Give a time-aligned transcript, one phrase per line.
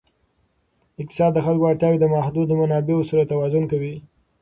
[1.01, 3.95] اقتصاد د خلکو اړتیاوې د محدودو منابعو سره توازن کوي.